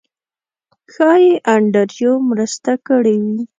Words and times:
ښایي 0.93 1.31
انډریو 1.53 2.13
مرسته 2.29 2.71
کړې 2.87 3.15
وي. 3.25 3.39